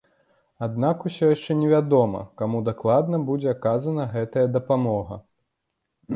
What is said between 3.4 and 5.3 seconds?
аказаная гэтая дапамога.